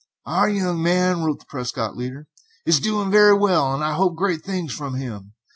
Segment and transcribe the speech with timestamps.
[0.25, 2.25] "Our young man," wrote the Prescott leader,
[2.65, 5.33] "is doing very well, and I hope great things from him.